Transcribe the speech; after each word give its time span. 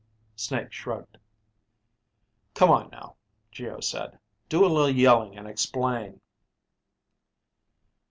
Snake 0.35 0.71
shrugged. 0.73 1.19
"Come 2.55 2.71
on 2.71 2.89
now," 2.89 3.17
Geo 3.51 3.79
said. 3.81 4.17
"Do 4.49 4.65
a 4.65 4.65
little 4.65 4.89
yelling 4.89 5.37
and 5.37 5.47
explain." 5.47 6.21